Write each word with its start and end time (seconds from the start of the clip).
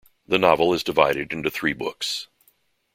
The 0.27 0.39
novel 0.39 0.73
is 0.73 0.83
divided 0.83 1.31
into 1.31 1.51
three 1.51 1.73
books. 1.73 2.25